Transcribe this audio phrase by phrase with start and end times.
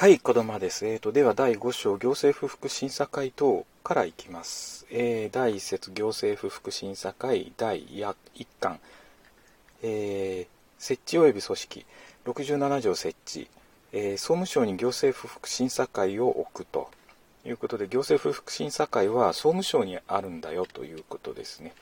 [0.00, 0.86] はい、子供です。
[0.86, 4.86] えーと、では第5章行政不服審査会等からいきます。
[4.90, 8.14] えー第1節行政不服審査会第1
[8.60, 8.80] 巻、
[9.82, 11.86] えー設置及び組織
[12.24, 13.50] 67条設置、
[13.92, 16.88] えー総務省に行政不服審査会を置くと
[17.44, 21.74] いうことで行政不服審査会は総務省にあるんだよということですね。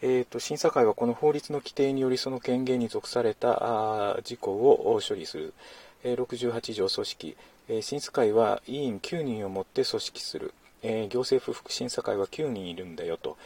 [0.00, 5.54] えーと審査会はこの法律の規定によりその権限に属された事項を処理する。
[6.04, 7.36] 68条組織、
[7.80, 13.36] 審査会は委員9人をもって組織する、行政不服審査会は9人いるんだよと。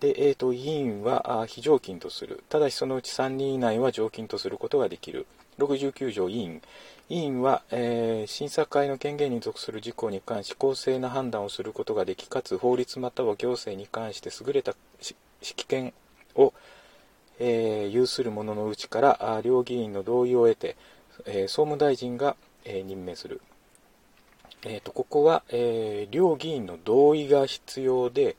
[0.00, 2.44] で、えー、と委員は非常勤とする。
[2.48, 5.26] ただしそのうち3人以内は常勤とすることができる。
[5.58, 6.62] 69条委員。
[7.08, 15.94] 委員は、えー審査会の権限に属する事項に関し公正な判断をすることができ、かつ法律または行政に関して優れた指揮権
[16.34, 16.52] を、
[17.38, 20.76] えー有する者のうちからあ両議員の同意を得て、
[21.24, 23.40] えー総務大臣が、えー任命する。
[24.64, 28.36] えー、とここは、えー両議員の同意が必要で、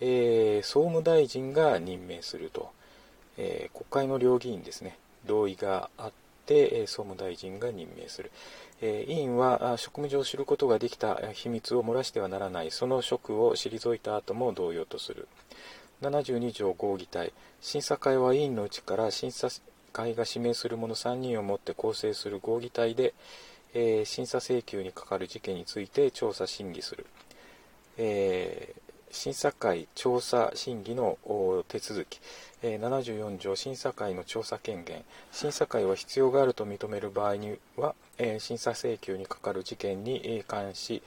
[0.00, 2.70] えー総務大臣が任命すると、
[3.36, 6.12] えー国会の両議員ですね、同意があっ
[6.46, 8.30] て、えー総務大臣が任命する。
[8.80, 15.26] えー委員は職務上知ることができた秘密を漏らしてはならない、その職を退いた後も同様とする。
[16.02, 19.48] 72条合議体審査会は委員のうちから審査
[19.94, 23.14] 会が指名する者3人をもって構成する合議体で、
[23.72, 27.06] えー審査請求にかかる事件について調査審議する、
[27.96, 31.18] えー審査会調査審議の
[31.68, 32.20] 手続き、
[32.62, 35.04] えー74条審査会の調査権限。
[35.30, 41.02] 審査会は必要があると認める場合には、え審査請求にかかる事件に関し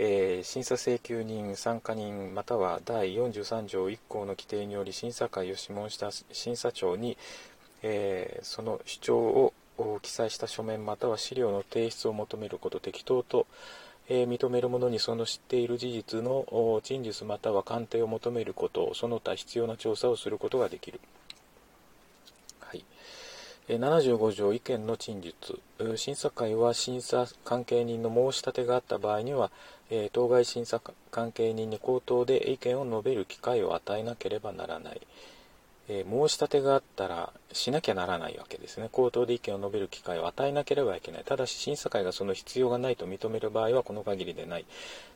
[0.00, 7.18] えー審査請求人、参加人または第43条1項の規定により審査会を諮問した審査長に、
[7.82, 9.52] えーその主張を
[10.02, 13.46] 記載した書面または資料の提出を求めること適当と、
[14.08, 21.00] えー認める者にその知っている事実の陳述または鑑定を求めることその他必要な調査をすることができる。
[22.60, 22.84] はい。
[23.68, 25.60] え75条意見の陳述
[25.96, 29.50] 審査会は審査関係人の申し立てがあった場合には、
[29.90, 30.80] えー当該審査
[31.10, 35.00] 関係人に口頭で意見を述べる機会を与えなければならない、
[35.88, 38.88] え申し立てがあったらしなきゃならないわけですね。
[38.92, 41.24] 口頭で意見を述べる機会を与えなければいけない。
[41.24, 44.66] ただし審査会がその必要がないと認める場合はこの限りでない。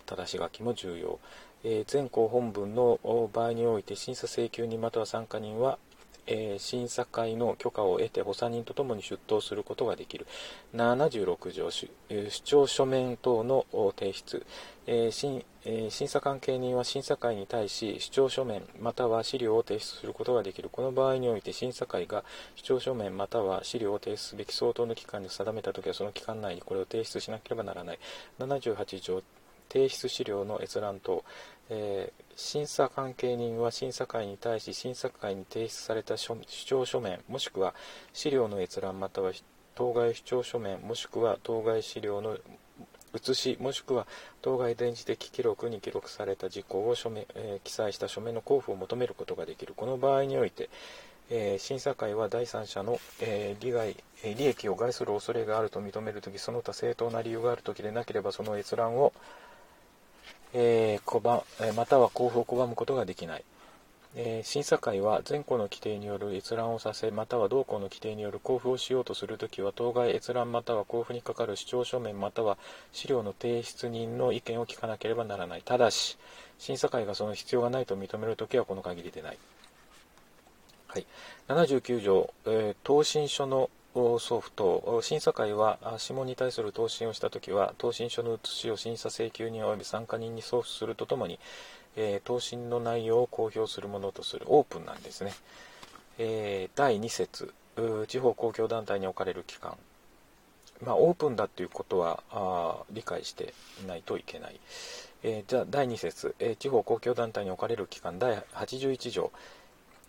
[0.07, 1.19] ただし書きも重要、
[1.65, 2.99] えー全項本文の
[3.33, 5.79] 場合において審査請求人または参加人は
[6.27, 10.27] えー審査会の許可を得て補佐人とともに出頭することができる。
[10.75, 11.89] 76条主
[12.45, 13.67] 張書面等の
[13.99, 14.47] 提出、
[14.87, 20.69] えー審えー審査関係人は審査会に対し主張書面または資料を提出することができる。
[20.71, 22.25] この場合において審査会が
[22.57, 27.99] 主張書面または資料を提出すべき相当の期間に定めたときはその期間内にこれを提出しなければならない。
[28.39, 29.23] 78条
[29.73, 31.25] 提出資料の閲覧等、
[31.71, 37.75] えー審査関係人は審査会に対し審査会に提出された書主張書面もしくは
[38.15, 39.33] 資料の閲覧または
[39.75, 42.39] 当該主張書面もしくは当該資料の
[43.15, 44.07] 写しもしくは
[44.41, 49.75] 当該電磁的記録に記録された事項を書面、えー記載した書面の交付を求めることができる。
[49.77, 50.71] この場合において、
[51.31, 59.13] えー審査会は第三者の、えー利害え利益を害する恐れがあると認めるときその他正当な理由があるときでなければその閲覧を
[60.55, 63.45] えー拒または交付を拒むことができない、
[64.17, 72.59] えー審査会は前項の規定による閲覧をさせまたは同項の規定による交付をしようとするときは当該閲覧または交付にかかる主張書面または
[72.93, 75.63] 資料の提出人の意見を聞かなければならない。
[75.63, 76.19] ただし
[76.59, 79.39] 審査会がその必要がないと認めるときはこの限りでない。
[80.89, 81.07] はい、
[81.49, 91.39] 79条、えー答申書の送付等審査会はあ諮問に対する答申をしたときは答申書の写しを審査請求人及び参加人に送付するとともに、
[91.97, 94.47] えー答申の内容を公表するものとする。
[94.49, 95.33] オープンなんですね、
[96.19, 97.53] えー第2節。
[98.07, 99.77] 地方公共団体に置かれる機関
[100.85, 104.61] まあ、オープンだということはあ理解していないといけない、
[105.23, 109.31] えーじゃあ第2節、えー地方公共団体に置かれる機関第81条。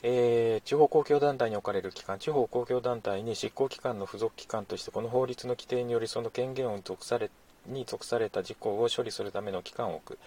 [0.06, 7.32] えー地方公共団体に置かれる機関地方公共団体に執行機関の付属機関としてこの法律の規定によりその権限を属され
[7.68, 10.20] に属された事項を処理するための機関を置く、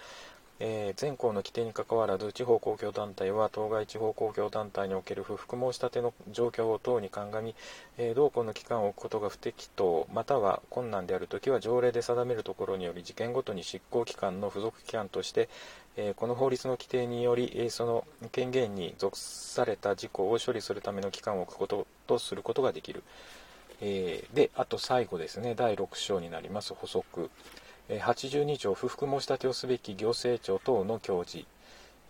[0.58, 7.54] えー前項の規定にかかわらず地方公共団体は当該地方公共団体における不服申し立ての状況等に鑑み、
[7.98, 15.48] えー同項の機関を置くことが不適当または困難であるときは条例で定めるところにより事件ごとに執行機関の付属機関として、
[15.96, 23.02] えーこの法律の規定により、えその権限に属された事項を処理するための機関を置くこととすることができる。
[23.80, 27.30] え、で、あと最後ですね、第6章になります補足。
[27.88, 31.46] 82条、不服申し立てをすべき行政庁等の教示。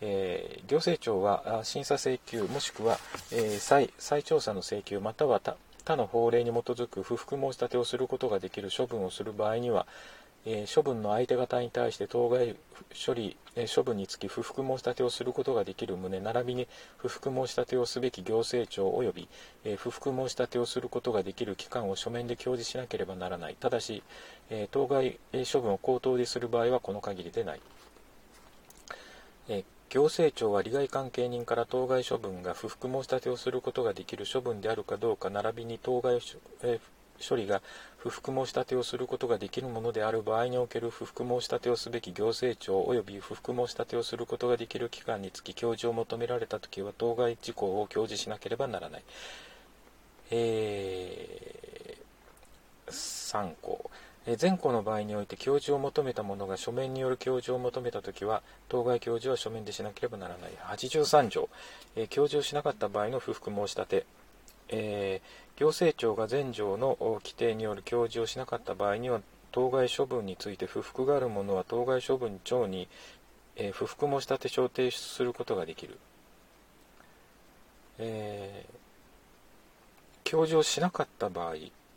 [0.01, 2.99] えー、行政庁は審査請求もしくは、
[3.33, 5.41] えー、再再調査の請求または
[5.85, 9.87] 他の法令に基づく不服申し立てをすることができる処分をする場合には、
[10.49, 12.55] え処分の相手方に対して当該
[13.05, 13.37] 処理、
[13.75, 19.29] 処分につき不服申し立てをすることができる旨並びに不服申し立てをすべき行政庁及び、
[19.65, 23.57] え不服申し立てをすることができる機関を書面で表示しなければならない。
[23.59, 24.05] ただし、
[24.49, 25.19] え当該
[25.53, 27.61] 処分を口頭でする場合はこの限りでない、
[29.49, 36.21] え行政庁は利害関係人から当該処分が不服申し立てをすることができる処分であるかどうか並びに当該、
[36.63, 36.79] え
[37.27, 37.63] 処理が
[37.99, 49.03] 不服申し立てをすることができるものである場合における不服申し立てをすべき行政庁及び不服申し立てをすることができる機関につき教示を求められたときは当該事項を表示しなければならない。
[50.31, 53.91] えー、3項。
[54.41, 61.49] 前項の場合において教授を求めた者が書面による教授を求めたときは当該教授は書面でしなければならない83条、
[61.95, 64.07] え教授をしなかった場合の不服申し立て、
[64.69, 69.23] えー行政庁が前条の規定による教示をしなかった場合には
[69.53, 72.89] 当該処分について不服がある者は当該処分庁に、
[73.57, 75.99] えー、不服申し立て書を提出することができる、
[77.99, 78.75] えー、
[80.25, 81.55] 教授をしなかった場合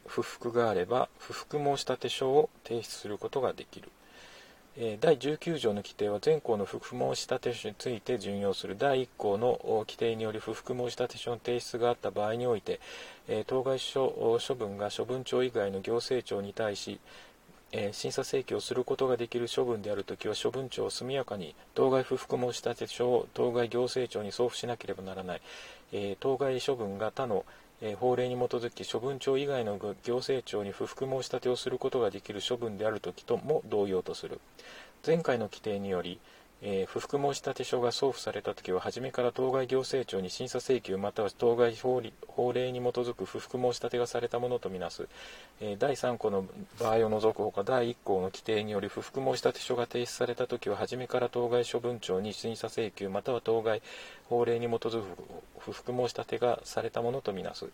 [0.07, 3.89] 不服があれば不服申し立て書を提出することができる。
[5.01, 8.77] 第19条の規定は全項の不服申し立て書について準用する。
[8.77, 12.79] 第1項の規定により不服申し立て書の提出があった場合において
[13.47, 17.01] 当該処処分が処分庁以外の行政庁に対し
[17.91, 25.41] 審査請求をすることができる処分であるときは処分庁を速やかに当該不服申し立て書を当該行政庁に送付しなければならない、
[26.21, 27.43] 当該処分が他の
[27.81, 34.41] え法令に基づき処分庁以外の行政庁に不服申し立てをすることができる処分であるときとも同様とする。
[35.05, 36.19] 前回の規定により、
[36.61, 42.01] えー、不服申し立て書が送付されたときは初めから当該行政庁に審査請求または当該法
[42.51, 45.07] 令に基づく不服申し立てがされたものとみなす、
[45.61, 46.45] えー、第3項の
[46.79, 53.81] 場合を除くほか第1項の規定により不服申し立て書が提出されたときは初めから当該処分庁に審査請求または当該
[54.27, 55.05] 法令に基づく
[55.59, 57.67] 不服申し立てがされたものとみなす。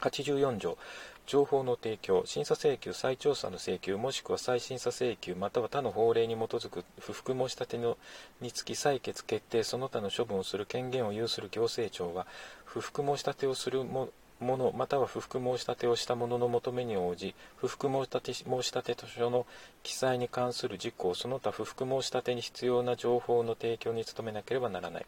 [0.00, 0.78] 84条。
[1.26, 7.96] 情報の提供、審査請求、再調査の請求、もしくは再審査請求、または他の法令に基づく不服申し立ての
[8.40, 12.26] につき採決、決定、その他の処分をする権限を有する行政庁は、
[12.64, 19.46] 不服申し立てをするもの、または不服申し立てをした者の求めに応じ、不服申し立て申し立て図書の
[19.82, 25.06] 記載に関する事項、その他不服申し立てに必要な情報の提供に努めなければならない。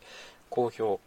[0.50, 1.00] 公表、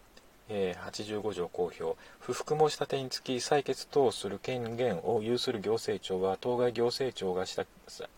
[0.50, 1.98] えー、85条公表。
[2.20, 7.66] 不服申し立てにつき採決等する権限を有する行政庁は当該行政庁がした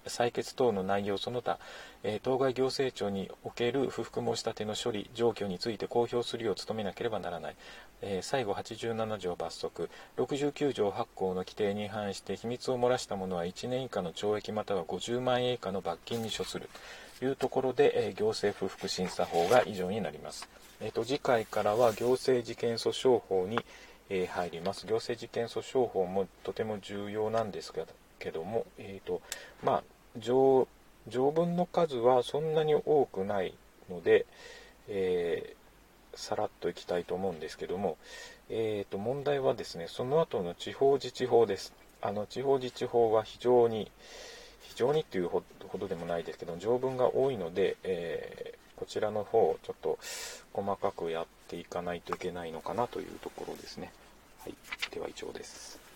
[0.05, 1.59] 採決等の内容その他、
[2.03, 7.55] えー、当該行政庁における不服申し立ての処理状況について公表するよう努めなければならない、
[8.01, 9.89] えー、最後87条罰則。
[10.17, 16.69] 69条8項の規定に反して秘密を漏らした者は1年以下の懲役または50万円以下の罰金に処する。
[17.19, 20.47] というところで、え行政不服審査法が以上になります。
[20.79, 23.59] えーと、次回からは行政事件訴訟法に、
[24.09, 24.85] えー、入ります。
[24.85, 27.73] 行政事件訴訟法もとても重要なんです
[28.19, 29.21] けども、えーと
[29.63, 29.83] まあ、
[30.17, 30.67] 条
[31.07, 33.55] 条文の数はそんなに多くない
[33.89, 34.27] ので、
[34.87, 37.97] えー、さらっといきたいと思うんですけども、
[38.49, 41.73] えーと、問題はですねその後の地方自治法です。
[42.01, 43.89] あの地方自治法は非常に
[44.61, 45.41] 非常にっていうほ
[45.79, 49.99] どでもないですけど条文が多いので、えーこちらの方をちょっと
[50.53, 53.91] 細かくやっていかないといけないのかなというところですね。
[54.39, 54.55] はい、
[54.93, 55.86] では以上です。